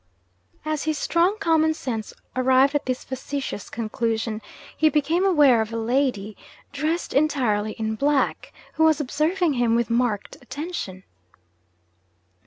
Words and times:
As 0.65 0.85
his 0.85 0.97
strong 0.97 1.37
common 1.37 1.75
sense 1.75 2.11
arrived 2.35 2.73
at 2.73 2.87
this 2.87 3.03
facetious 3.03 3.69
conclusion, 3.69 4.41
he 4.75 4.89
became 4.89 5.23
aware 5.23 5.61
of 5.61 5.71
a 5.71 5.77
lady, 5.77 6.35
dressed 6.73 7.13
entirely 7.13 7.73
in 7.73 7.93
black, 7.93 8.51
who 8.73 8.83
was 8.83 8.99
observing 8.99 9.53
him 9.53 9.75
with 9.75 9.91
marked 9.91 10.37
attention. 10.41 11.03